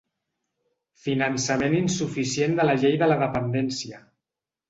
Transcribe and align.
Finançament 1.07 1.75
insuficient 1.81 2.57
de 2.61 2.67
la 2.69 2.77
llei 2.85 2.97
de 3.05 3.13
la 3.13 3.21
dependència. 3.27 4.01